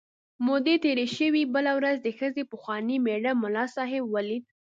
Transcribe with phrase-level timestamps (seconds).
[0.45, 4.43] مودې تېرې شوې، بله ورځ د ښځې پخواني مېړه ملا صاحب ولید.